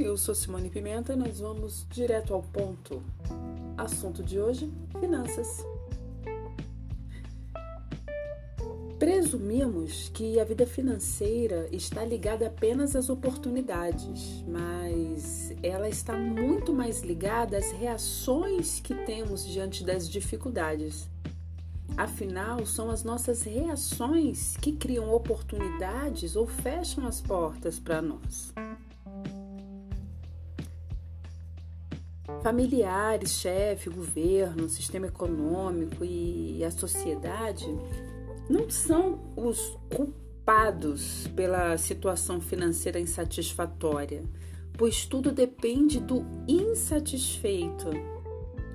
[0.00, 3.02] Eu sou Simone Pimenta e nós vamos direto ao ponto.
[3.76, 5.66] Assunto de hoje: finanças.
[8.96, 17.02] Presumimos que a vida financeira está ligada apenas às oportunidades, mas ela está muito mais
[17.02, 21.08] ligada às reações que temos diante das dificuldades.
[21.96, 28.54] Afinal, são as nossas reações que criam oportunidades ou fecham as portas para nós.
[32.42, 37.66] Familiares, chefe, governo, sistema econômico e a sociedade
[38.48, 44.22] não são os culpados pela situação financeira insatisfatória,
[44.74, 47.90] pois tudo depende do insatisfeito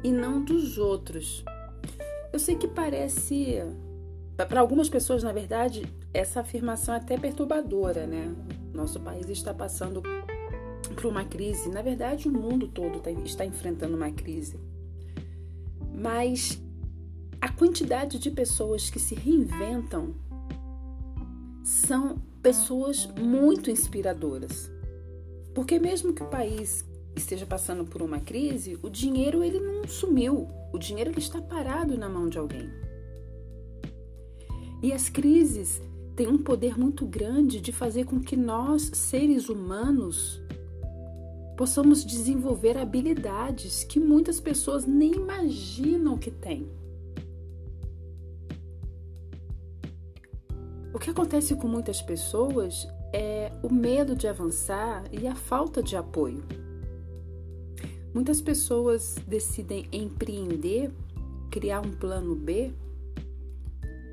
[0.03, 1.43] e não dos outros.
[2.31, 3.59] Eu sei que parece.
[4.35, 8.35] Para algumas pessoas, na verdade, essa afirmação é até perturbadora, né?
[8.73, 10.01] Nosso país está passando
[10.93, 11.69] por uma crise.
[11.69, 14.59] Na verdade, o mundo todo tá, está enfrentando uma crise.
[15.93, 16.61] Mas
[17.41, 20.15] a quantidade de pessoas que se reinventam
[21.63, 24.71] são pessoas muito inspiradoras.
[25.53, 30.47] Porque mesmo que o país esteja passando por uma crise, o dinheiro ele não sumiu.
[30.71, 32.69] O dinheiro ele está parado na mão de alguém.
[34.81, 35.81] E as crises
[36.15, 40.41] têm um poder muito grande de fazer com que nós, seres humanos,
[41.57, 46.67] possamos desenvolver habilidades que muitas pessoas nem imaginam que têm.
[50.93, 55.95] O que acontece com muitas pessoas é o medo de avançar e a falta de
[55.95, 56.43] apoio.
[58.13, 60.91] Muitas pessoas decidem empreender,
[61.49, 62.71] criar um plano B,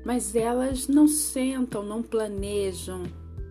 [0.03, 3.03] mas elas não sentam, não planejam.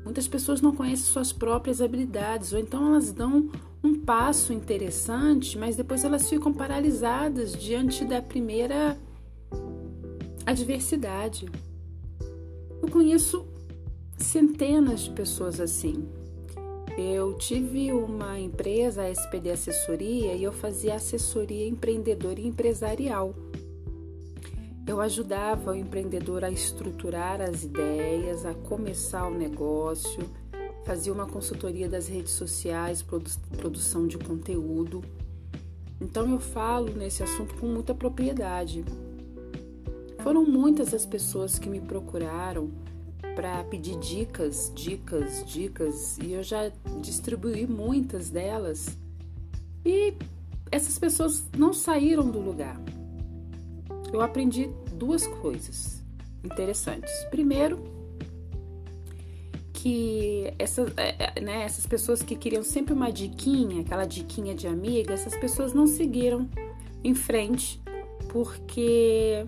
[0.04, 3.48] Muitas pessoas não conhecem suas próprias habilidades, ou então elas dão
[3.82, 8.98] um passo interessante, mas depois elas ficam paralisadas diante da primeira
[10.44, 11.46] adversidade.
[12.82, 13.46] Eu conheço
[14.16, 16.08] centenas de pessoas assim.
[16.98, 23.34] Eu tive uma empresa, a SPD Assessoria, e eu fazia assessoria empreendedora e empresarial.
[24.86, 30.20] Eu ajudava o empreendedor a estruturar as ideias, a começar o negócio,
[30.84, 35.02] fazia uma consultoria das redes sociais, produ produção de conteúdo.
[36.00, 38.84] Então eu falo nesse assunto com muita propriedade.
[40.22, 42.70] Foram muitas as pessoas que me procuraram
[43.34, 46.70] para pedir dicas, dicas, dicas, e eu já
[47.00, 48.98] distribuí muitas delas.
[49.84, 50.14] E
[50.70, 52.80] essas pessoas não saíram do lugar.
[54.12, 56.02] Eu aprendi duas coisas
[56.44, 57.12] interessantes.
[57.30, 57.99] Primeiro,
[59.80, 64.66] que essas, é, é, né, essas pessoas que queriam sempre uma diquinha, aquela diquinha de
[64.66, 66.46] amiga, essas pessoas não seguiram
[67.02, 67.80] em frente
[68.28, 69.46] porque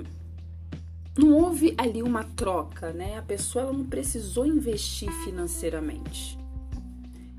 [1.19, 3.19] não houve ali uma troca, né?
[3.19, 6.39] A pessoa ela não precisou investir financeiramente.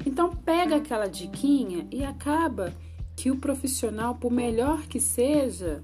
[0.05, 2.71] Então pega aquela diquinha e acaba
[3.15, 5.83] que o profissional, por melhor que seja,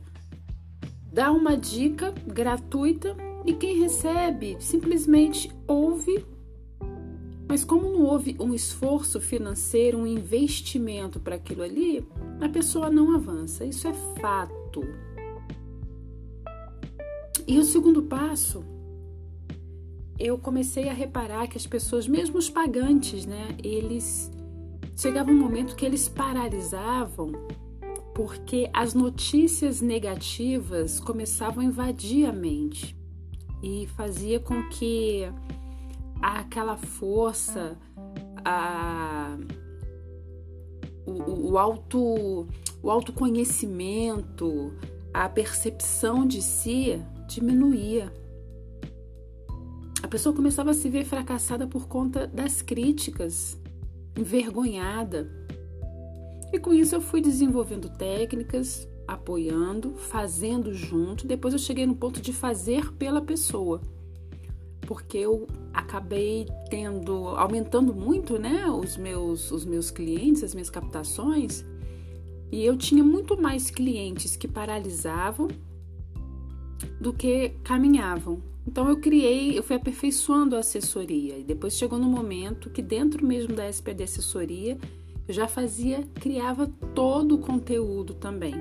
[1.11, 3.17] dá uma dica gratuita
[3.47, 6.23] e quem recebe simplesmente ouve.
[7.49, 12.07] Mas como não houve um esforço financeiro, um investimento para aquilo ali,
[12.39, 13.65] a pessoa não avança.
[13.65, 14.83] Isso é fato.
[17.47, 18.63] E o segundo passo,
[20.19, 24.31] eu comecei a reparar que as pessoas, mesmo os pagantes, né, eles
[24.95, 27.31] chegava um momento que eles paralisavam
[28.13, 32.95] porque as notícias negativas começavam a invadir a mente
[33.63, 35.23] e fazia com que
[36.21, 37.77] aquela força,
[38.43, 39.37] a,
[41.05, 42.47] o, o, auto,
[42.81, 44.73] o autoconhecimento,
[45.13, 48.11] a percepção de si diminuía.
[50.01, 53.59] A pessoa começava a se ver fracassada por conta das críticas,
[54.17, 55.29] envergonhada.
[56.51, 61.27] E com isso eu fui desenvolvendo técnicas, apoiando, fazendo junto.
[61.27, 63.81] Depois eu cheguei no ponto de fazer pela pessoa.
[64.89, 71.63] Porque eu acabei tendo, aumentando muito, né, os meus os meus clientes, as minhas captações,
[72.51, 75.47] e eu tinha muito mais clientes que paralisavam
[76.99, 78.41] do que caminhavam.
[78.65, 83.23] Então eu criei, eu fui aperfeiçoando a assessoria e depois chegou no momento que dentro
[83.23, 84.75] mesmo da SPD assessoria
[85.27, 86.65] eu já fazia, criava
[86.95, 88.55] todo o conteúdo também.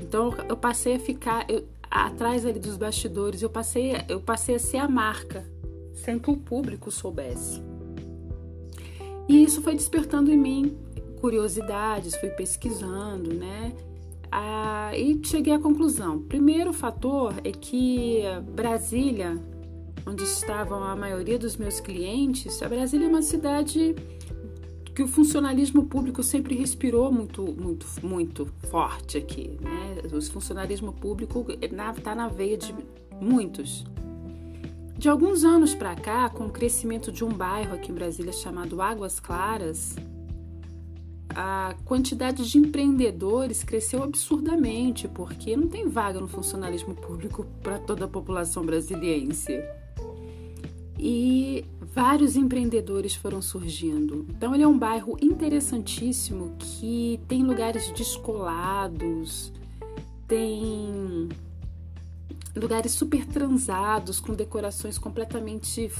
[0.00, 4.58] Então eu passei a ficar eu, atrás ali dos bastidores, eu passei, eu passei a
[4.58, 5.44] ser a marca,
[5.94, 7.60] sem que o público soubesse.
[9.28, 10.78] E isso foi despertando em mim
[11.20, 13.72] curiosidades, fui pesquisando, né?
[14.32, 16.22] Ah, e cheguei à conclusão.
[16.22, 18.22] Primeiro fator é que
[18.54, 19.36] Brasília,
[20.06, 23.94] onde estavam a maioria dos meus clientes, a Brasília é uma cidade
[25.00, 30.02] que o funcionalismo público sempre respirou muito, muito, muito forte aqui, né?
[30.14, 32.74] O funcionalismo público está na veia de
[33.18, 33.86] muitos.
[34.98, 38.82] De alguns anos para cá, com o crescimento de um bairro aqui em Brasília chamado
[38.82, 39.96] Águas Claras,
[41.30, 48.04] a quantidade de empreendedores cresceu absurdamente, porque não tem vaga no funcionalismo público para toda
[48.04, 49.62] a população brasiliense.
[51.02, 51.64] E
[51.94, 54.26] vários empreendedores foram surgindo.
[54.28, 59.50] Então, ele é um bairro interessantíssimo que tem lugares descolados,
[60.28, 61.28] tem
[62.54, 65.90] lugares super transados, com decorações completamente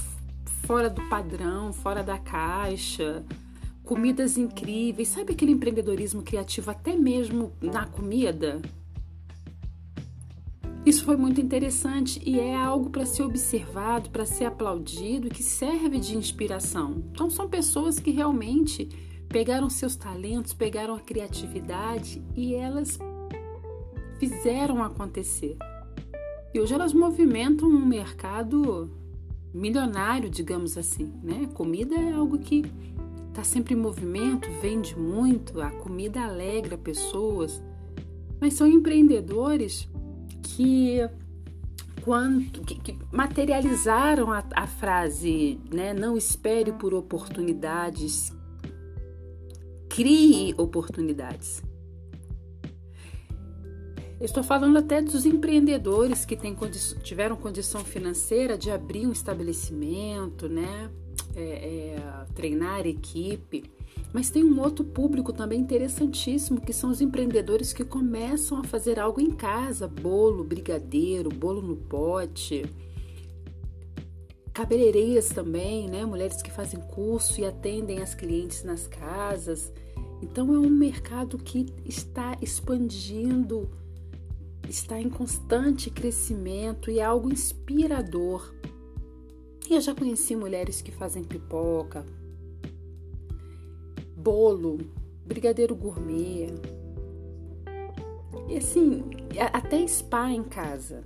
[0.66, 3.24] fora do padrão, fora da caixa
[3.90, 5.08] comidas incríveis.
[5.08, 8.62] Sabe aquele empreendedorismo criativo até mesmo na comida?
[10.84, 15.98] Isso foi muito interessante e é algo para ser observado, para ser aplaudido que serve
[15.98, 17.04] de inspiração.
[17.12, 18.88] Então, são pessoas que realmente
[19.28, 22.98] pegaram seus talentos, pegaram a criatividade e elas
[24.18, 25.56] fizeram acontecer.
[26.54, 28.90] E hoje elas movimentam um mercado
[29.52, 31.48] milionário, digamos assim, né?
[31.54, 32.64] Comida é algo que
[33.28, 37.62] está sempre em movimento, vende muito, a comida alegra pessoas,
[38.40, 39.88] mas são empreendedores
[40.42, 40.98] que
[42.02, 45.92] quando que, que materializaram a, a, frase, né?
[45.92, 48.32] Não espere por oportunidades,
[49.88, 51.62] crie oportunidades.
[54.20, 60.48] estou falando até dos empreendedores que têm condi tiveram condição financeira de abrir um estabelecimento,
[60.48, 60.90] né?
[61.34, 63.70] é, é, treinar equipe.
[64.12, 68.98] Mas tem um outro público também interessantíssimo, que são os empreendedores que começam a fazer
[68.98, 72.64] algo em casa, bolo, brigadeiro, bolo no pote.
[74.52, 76.04] Cabeleireiras também, né?
[76.04, 79.72] Mulheres que fazem curso e atendem as clientes nas casas.
[80.20, 83.70] Então é um mercado que está expandindo,
[84.68, 88.52] está em constante crescimento e é algo inspirador
[89.70, 92.04] e eu já conheci mulheres que fazem pipoca,
[94.20, 94.78] bolo,
[95.24, 96.52] brigadeiro gourmet.
[98.48, 99.02] E assim,
[99.52, 101.04] até spa em casa.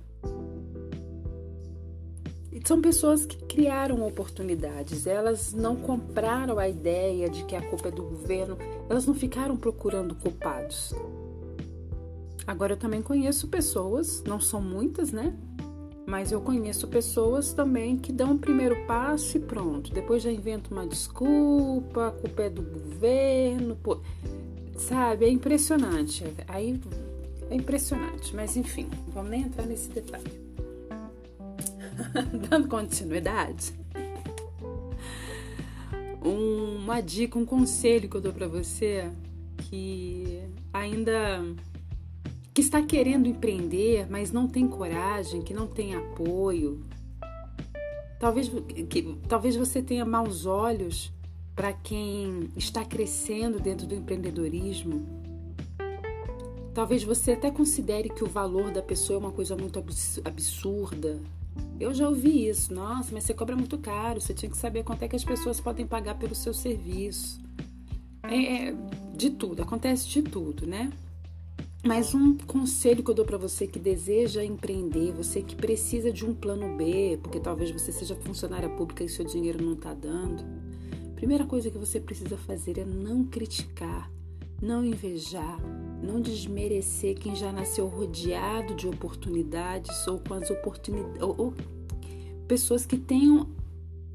[2.65, 7.91] São pessoas que criaram oportunidades, elas não compraram a ideia de que a culpa é
[7.91, 8.57] do governo,
[8.89, 10.91] elas não ficaram procurando culpados.
[12.47, 15.37] Agora eu também conheço pessoas, não são muitas, né?
[16.05, 19.91] Mas eu conheço pessoas também que dão o primeiro passo e pronto.
[19.91, 23.75] Depois já inventa uma desculpa, a culpa é do governo.
[23.75, 23.99] Pô,
[24.77, 26.23] sabe, é impressionante.
[26.47, 26.79] Aí
[27.49, 28.35] é impressionante.
[28.35, 30.45] Mas enfim, vamos nem entrar nesse detalhe.
[32.49, 33.73] Dando continuidade,
[36.21, 39.09] uma dica, um conselho que eu dou para você
[39.57, 40.41] que
[40.73, 41.41] ainda
[42.55, 46.85] que está querendo empreender, mas não tem coragem, que não tem apoio.
[48.17, 48.49] Talvez,
[48.89, 51.11] que, talvez você tenha maus olhos
[51.53, 55.05] para quem está crescendo dentro do empreendedorismo.
[56.73, 59.83] Talvez você até considere que o valor da pessoa é uma coisa muito
[60.23, 61.19] absurda.
[61.77, 62.73] Eu já ouvi isso.
[62.73, 64.21] Nossa, mas você cobra muito caro.
[64.21, 67.37] Você tinha que saber quanto é que as pessoas podem pagar pelo seu serviço.
[68.23, 68.75] É, é
[69.13, 70.89] de tudo, acontece de tudo, né?
[71.85, 76.25] Mas um conselho que eu dou para você que deseja empreender, você que precisa de
[76.25, 80.43] um plano B, porque talvez você seja funcionária pública e seu dinheiro não está dando.
[81.15, 84.11] Primeira coisa que você precisa fazer é não criticar,
[84.59, 85.59] não invejar,
[86.01, 91.53] não desmerecer quem já nasceu rodeado de oportunidades ou com as oportunidades ou, ou
[92.47, 93.47] pessoas que tenham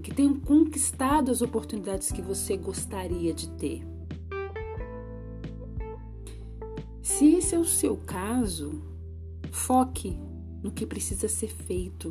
[0.03, 3.90] que tenham conquistado as oportunidades que você gostaria de ter.
[7.21, 8.81] Se esse é o seu caso,
[9.53, 10.19] foque
[10.63, 12.09] no que precisa ser feito.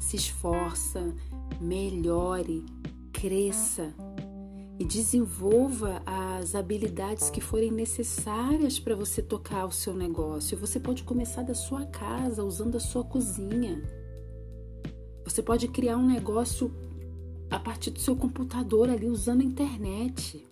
[0.00, 1.14] Se esforça,
[1.60, 2.66] melhore,
[3.12, 3.94] cresça
[4.80, 10.58] e desenvolva as habilidades que forem necessárias para você tocar o seu negócio.
[10.58, 13.80] Você pode começar da sua casa, usando a sua cozinha.
[15.22, 16.74] Você pode criar um negócio
[17.48, 20.44] a partir do seu computador ali, usando a internet.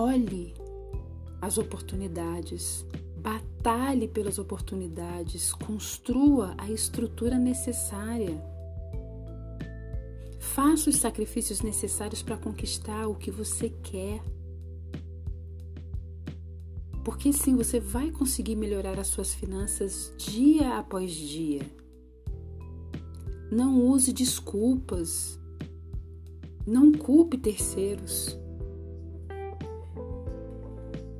[0.00, 0.54] Olhe
[1.42, 2.86] as oportunidades,
[3.18, 8.42] batalhe pelas oportunidades, construa a estrutura necessária.
[10.38, 14.22] Faça os sacrifícios necessários para conquistar o que você quer.
[17.04, 21.60] Porque sim, você vai conseguir melhorar as suas finanças dia após dia.
[23.52, 25.38] Não use desculpas.
[26.66, 28.39] Não culpe terceiros.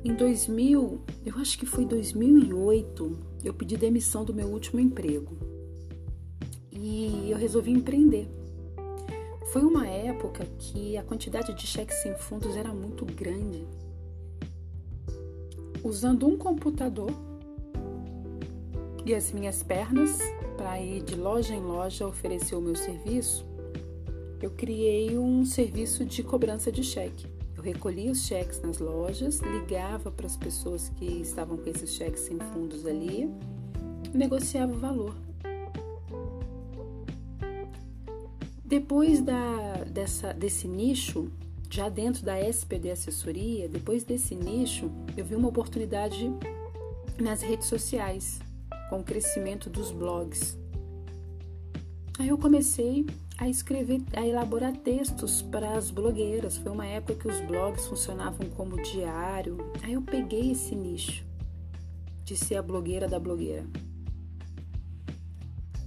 [0.03, 5.37] Em 2000, eu acho que foi 2008, eu pedi demissão do meu último emprego.
[6.71, 8.27] E eu resolvi empreender.
[9.51, 13.63] Foi uma época que a quantidade de cheques sem fundos era muito grande.
[15.83, 17.11] Usando um computador
[19.05, 20.17] e as minhas pernas
[20.57, 23.45] para ir de loja em loja oferecer o meu serviço,
[24.41, 27.30] eu criei um serviço de cobrança de cheque.
[27.61, 32.21] Eu recolhia os cheques nas lojas, ligava para as pessoas que estavam com esses cheques
[32.21, 33.29] sem fundos ali
[34.15, 35.15] negociava o valor.
[38.65, 41.31] Depois da, dessa, desse nicho,
[41.69, 46.33] já dentro da SPD Assessoria, depois desse nicho, eu vi uma oportunidade
[47.19, 48.39] nas redes sociais,
[48.89, 50.57] com o crescimento dos blogs.
[52.17, 53.05] Aí eu comecei
[53.41, 56.57] a escrever, a elaborar textos para as blogueiras.
[56.57, 59.57] Foi uma época que os blogs funcionavam como diário.
[59.81, 61.25] Aí eu peguei esse nicho
[62.23, 63.65] de ser a blogueira da blogueira.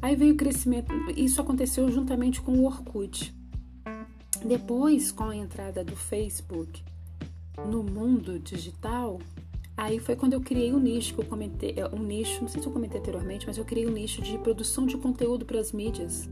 [0.02, 3.32] Aí veio o crescimento, isso aconteceu juntamente com o Orkut.
[4.44, 6.82] Depois, com a entrada do Facebook
[7.70, 9.20] no mundo digital,
[9.76, 12.60] aí foi quando eu criei um nicho que eu comentei, é, um nicho, não sei
[12.60, 15.70] se eu comentei anteriormente, mas eu criei um nicho de produção de conteúdo para as
[15.70, 16.28] mídias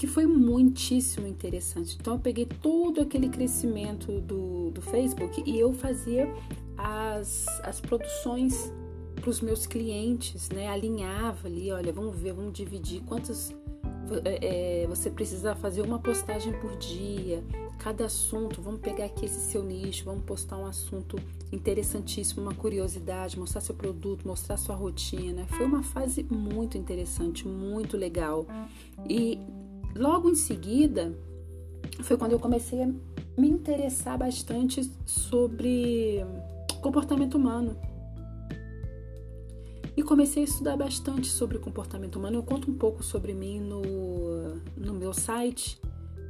[0.00, 1.98] que foi muitíssimo interessante.
[2.00, 6.26] Então, eu peguei todo aquele crescimento do, do Facebook e eu fazia
[6.78, 8.72] as, as produções
[9.16, 10.68] para os meus clientes, né?
[10.68, 13.54] Alinhava ali, olha, vamos ver, vamos dividir quantos.
[14.24, 17.44] É, você precisa fazer uma postagem por dia,
[17.78, 21.18] cada assunto, vamos pegar aqui esse seu nicho, vamos postar um assunto
[21.52, 25.46] interessantíssimo, uma curiosidade, mostrar seu produto, mostrar sua rotina.
[25.46, 28.46] Foi uma fase muito interessante, muito legal.
[29.06, 29.38] E
[29.94, 31.14] Logo em seguida,
[32.02, 32.86] foi quando eu comecei a
[33.36, 36.24] me interessar bastante sobre
[36.80, 37.76] comportamento humano.
[39.96, 42.36] E comecei a estudar bastante sobre comportamento humano.
[42.36, 43.82] Eu conto um pouco sobre mim no,
[44.76, 45.78] no meu site,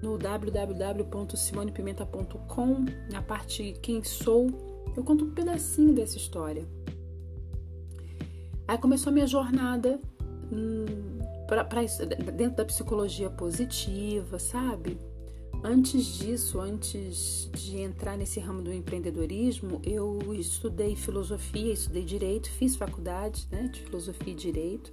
[0.02, 4.48] no www.simonepimenta.com, na parte Quem Sou.
[4.96, 6.66] Eu conto um pedacinho dessa história.
[8.66, 10.00] Aí começou a minha jornada
[10.52, 11.09] hum,
[11.50, 11.82] pra, pra,
[12.32, 14.96] dentro da psicologia positiva, sabe?
[15.64, 22.76] Antes disso, antes de entrar nesse ramo do empreendedorismo, eu estudei filosofia, estudei direito, fiz
[22.76, 24.92] faculdade né, de filosofia e direito.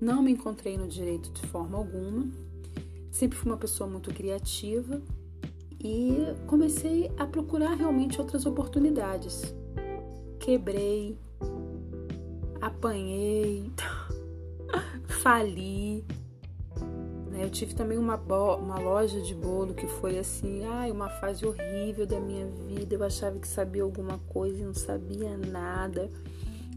[0.00, 2.30] Não me encontrei no direito de forma alguma.
[3.10, 5.02] Sempre fui uma pessoa muito criativa
[5.82, 9.52] e comecei a procurar realmente outras oportunidades.
[10.38, 11.18] Quebrei,
[12.60, 13.72] apanhei.
[15.26, 16.04] Fali.
[17.32, 17.42] Né?
[17.42, 22.06] Eu tive também uma, uma loja de bolo que foi assim, ai, uma fase horrível
[22.06, 22.94] da minha vida.
[22.94, 26.08] Eu achava que sabia alguma coisa e não sabia nada.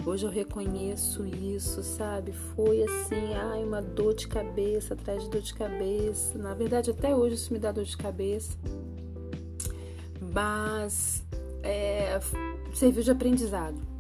[0.03, 2.32] Hoje eu reconheço isso, sabe?
[2.32, 6.36] Foi assim, ai, uma dor de cabeça atrás de dor de cabeça.
[6.39, 8.58] Na verdade, até hoje isso me dá dor de cabeça.
[10.34, 11.24] Mas
[11.62, 12.20] é,
[12.74, 13.99] serviu de aprendizado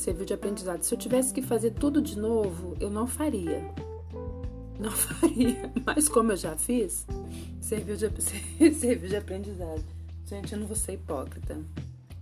[0.00, 0.82] serviu de aprendizado.
[0.82, 3.62] Se eu tivesse que fazer tudo de novo, eu não faria.
[4.78, 5.70] Não faria.
[5.84, 7.06] Mas como eu já fiz,
[7.60, 8.10] serviu de,
[8.74, 9.84] serviu de aprendizado.
[10.26, 11.58] Gente, eu não vou ser hipócrita.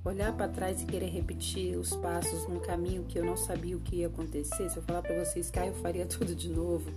[0.05, 3.81] Olhar para trás e querer repetir os passos num caminho que eu não sabia o
[3.81, 6.91] que ia acontecer, se eu falar para vocês que ah, eu faria tudo de novo,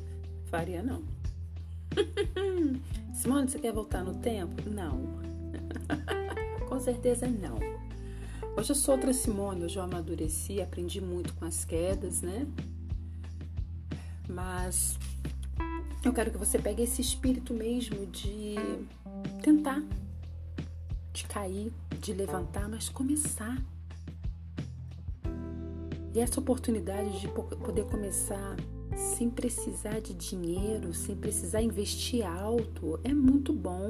[0.45, 1.03] faria não.
[3.13, 4.69] Simone, você quer voltar no tempo?
[4.69, 5.19] Não.
[6.69, 7.59] Com certeza não.
[8.58, 12.46] Hoje eu sou outra Simone, hoje eu amadureci, aprendi muito com as quedas, né?
[14.27, 15.00] Mas
[16.03, 18.55] eu quero que você pegue esse espírito mesmo de
[19.41, 19.81] tentar,
[21.13, 23.58] de cair, de levantar, mas começar.
[26.13, 28.58] E essa oportunidade de poder começar
[29.15, 33.89] sem precisar de dinheiro, sem precisar investir alto, é muito bom.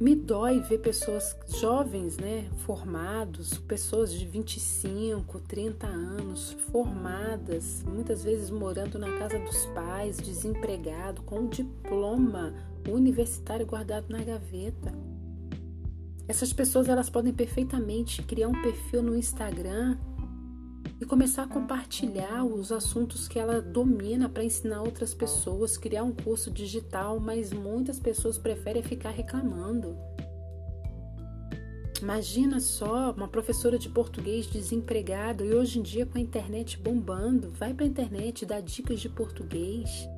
[0.00, 8.48] Me dói ver pessoas jovens, né, formados, pessoas de 25, 30 anos, formadas, muitas vezes
[8.48, 12.54] morando na casa dos pais, desempregado, com um diploma
[12.88, 14.92] universitário guardado na gaveta.
[16.28, 19.96] Essas pessoas elas podem perfeitamente criar um perfil no Instagram
[21.00, 26.12] e começar a compartilhar os assuntos que ela domina para ensinar outras pessoas, criar um
[26.12, 29.96] curso digital, mas muitas pessoas preferem ficar reclamando.
[32.02, 37.50] Imagina só uma professora de português desempregada e hoje em dia com a internet bombando,
[37.50, 40.08] vai para a internet, dá dicas de português,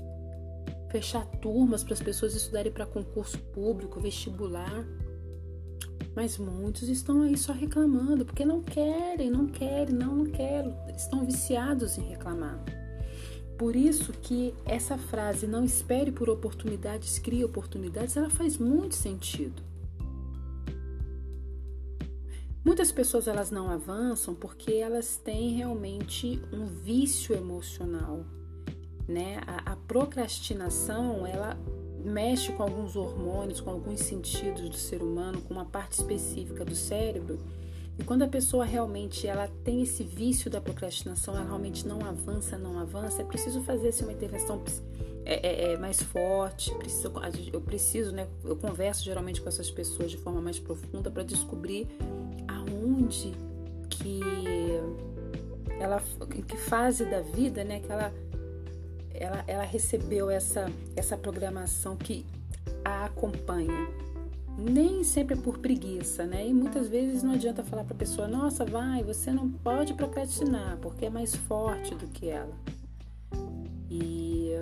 [0.90, 4.84] fechar turmas para as pessoas estudarem para concurso público, vestibular.
[6.14, 10.74] Mas muitos estão aí só reclamando porque não querem, não querem, não, não quero.
[10.96, 12.62] Estão viciados em reclamar.
[13.56, 19.62] Por isso que essa frase não espere por oportunidades, crie oportunidades, ela faz muito sentido.
[22.64, 28.24] Muitas pessoas elas não avançam porque elas têm realmente um vício emocional,
[29.08, 29.40] né?
[29.46, 31.58] A, a procrastinação ela
[32.04, 36.74] mexe com alguns hormônios, com alguns sentidos do ser humano, com uma parte específica do
[36.74, 37.38] cérebro.
[37.98, 42.56] E quando a pessoa realmente ela tem esse vício da procrastinação, ela realmente não avança,
[42.56, 44.62] não avança, é preciso fazer assim, uma intervenção
[45.24, 46.74] é, é, é mais forte.
[46.76, 47.12] Preciso,
[47.52, 48.26] eu preciso, né?
[48.44, 51.86] Eu converso geralmente com essas pessoas de forma mais profunda para descobrir
[52.48, 53.32] aonde
[53.88, 54.20] que
[55.78, 56.02] ela,
[56.34, 57.80] em que fase da vida, né?
[57.80, 58.12] Que ela
[59.14, 62.24] ela, ela recebeu essa, essa programação que
[62.84, 63.88] a acompanha.
[64.58, 66.46] Nem sempre por preguiça, né?
[66.46, 70.76] E muitas vezes não adianta falar para a pessoa: nossa, vai, você não pode procrastinar,
[70.82, 72.54] porque é mais forte do que ela.
[73.90, 74.52] E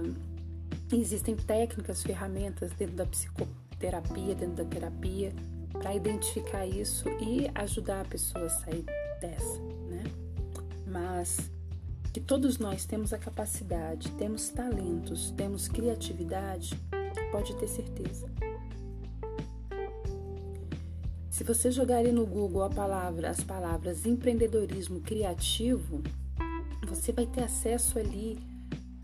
[0.93, 5.33] existem técnicas, ferramentas dentro da psicoterapia, dentro da terapia,
[5.73, 8.85] para identificar isso e ajudar a pessoa a sair
[9.21, 10.05] dessa, né?
[10.87, 11.51] Mas
[12.19, 16.75] que todos nós temos a capacidade, temos talentos, temos criatividade,
[17.31, 18.29] pode ter certeza.
[21.31, 26.03] Se você jogar no Google palavra, as palavras empreendedorismo criativo,
[26.89, 28.37] você vai ter acesso ali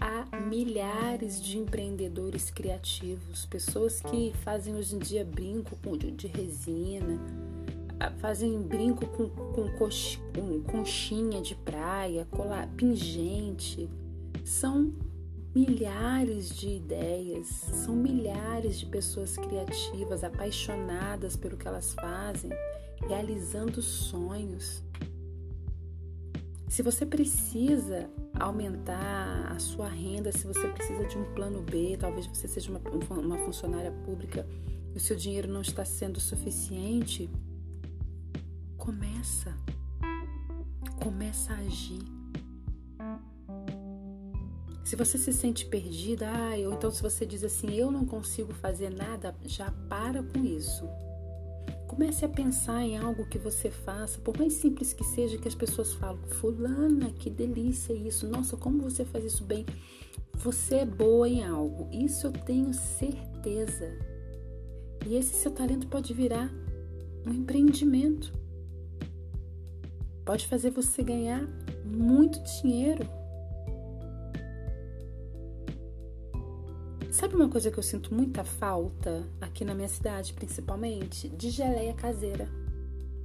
[0.01, 5.77] a milhares de empreendedores criativos, pessoas que fazem hoje em dia brinco
[6.11, 7.17] de resina,
[8.19, 13.89] fazem brinco com, com, cox, com conchinha de praia, colar, pingente.
[14.45, 14.93] São
[15.55, 22.51] milhares de ideias, são milhares de pessoas criativas, apaixonadas pelo que elas fazem,
[23.07, 24.83] realizando sonhos.
[26.69, 32.27] Se você precisa aumentar a sua renda, se você precisa de um plano B, talvez
[32.27, 32.81] você seja uma,
[33.17, 34.45] uma funcionária pública
[34.93, 37.31] e o seu dinheiro não está sendo suficiente,
[38.85, 39.57] Começa.
[41.03, 42.03] Começa a agir.
[44.85, 48.53] Se você se sente perdida, ah, ou então se você diz assim, eu não consigo
[48.53, 50.87] fazer nada, já para com isso.
[51.87, 55.55] Comece a pensar em algo que você faça, por mais simples que seja, que as
[55.55, 59.65] pessoas falam, fulana, que delícia isso, nossa, como você faz isso bem.
[60.35, 63.97] Você é boa em algo, isso eu tenho certeza.
[65.07, 66.53] E esse seu talento pode virar
[67.27, 68.44] um empreendimento
[70.25, 71.47] pode fazer você ganhar
[71.85, 73.07] muito dinheiro.
[77.11, 81.29] Sabe uma coisa que eu sinto muita falta aqui na minha cidade, principalmente?
[81.29, 82.49] De geleia caseira.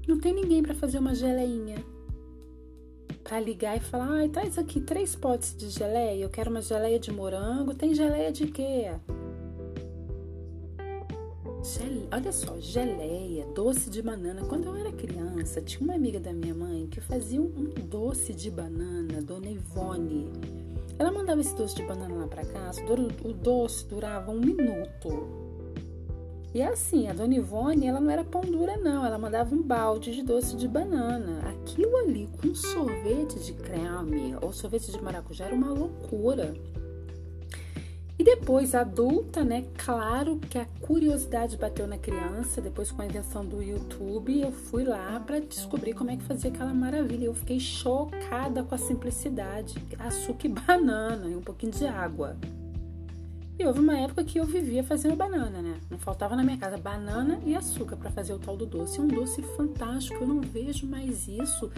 [0.08, 1.84] Não tem ninguém para fazer uma geleinha.
[3.24, 6.24] Para ligar e falar: ai, traz aqui três potes de geleia.
[6.24, 7.74] Eu quero uma geleia de morango.
[7.74, 8.92] Tem geleia de quê?
[12.12, 14.44] Olha só, geleia, doce de banana.
[14.46, 18.50] Quando eu era criança, tinha uma amiga da minha mãe que fazia um doce de
[18.50, 20.28] banana, Dona Ivone.
[20.98, 22.82] Ela mandava esse doce de banana lá para casa,
[23.24, 25.28] o doce durava um minuto.
[26.52, 30.12] E assim, a Dona Ivone, ela não era pão dura não, ela mandava um balde
[30.12, 31.48] de doce de banana.
[31.48, 36.56] Aquilo ali com sorvete de creme ou sorvete de maracujá era uma loucura.
[38.20, 39.64] E depois, adulta, né?
[39.78, 42.60] Claro que a curiosidade bateu na criança.
[42.60, 46.52] Depois, com a invenção do YouTube, eu fui lá para descobrir como é que fazia
[46.52, 47.28] aquela maravilha.
[47.28, 52.36] Eu fiquei chocada com a simplicidade: açúcar e banana e um pouquinho de água.
[53.58, 55.80] E houve uma época que eu vivia fazendo banana, né?
[55.90, 59.00] Não faltava na minha casa banana e açúcar para fazer o tal do doce.
[59.00, 61.72] É um doce fantástico, eu não vejo mais isso.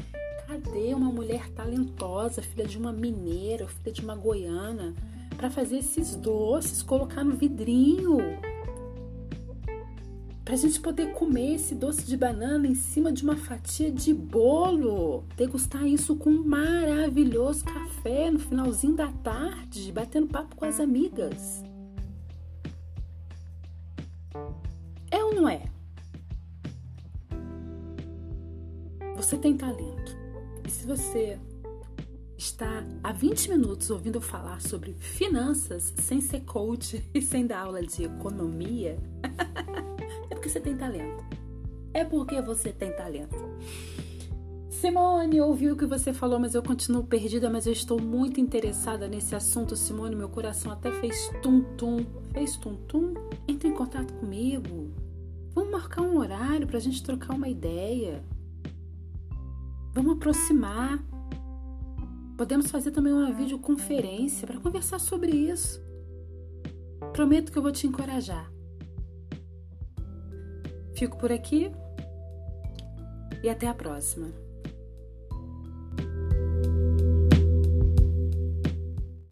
[0.48, 4.96] Cadê uma mulher talentosa, filha de uma mineira, filha de uma goiana?
[5.42, 8.20] Para fazer esses doces, colocar no vidrinho.
[10.46, 14.14] Para a gente poder comer esse doce de banana em cima de uma fatia de
[14.14, 15.24] bolo.
[15.36, 21.64] Degustar isso com um maravilhoso café no finalzinho da tarde, batendo papo com as amigas.
[25.10, 25.64] É ou não é?
[29.16, 30.16] Você tem talento.
[30.68, 31.40] E se você
[32.42, 37.62] está há 20 minutos ouvindo eu falar sobre finanças sem ser coach e sem dar
[37.62, 38.98] aula de economia,
[40.30, 41.24] é porque você tem talento.
[41.94, 43.36] É porque você tem talento.
[44.70, 49.08] Simone, ouvi o que você falou, mas eu continuo perdida, mas eu estou muito interessada
[49.08, 50.16] nesse assunto, Simone.
[50.16, 52.04] Meu coração até fez tum-tum.
[52.34, 53.14] Fez tum-tum?
[53.48, 54.92] Entre em contato comigo.
[55.54, 58.24] Vamos marcar um horário para a gente trocar uma ideia.
[59.94, 61.04] Vamos aproximar.
[62.42, 65.80] Podemos fazer também uma videoconferência para conversar sobre isso.
[67.14, 68.52] Prometo que eu vou te encorajar.
[70.96, 71.72] Fico por aqui
[73.44, 74.41] e até a próxima.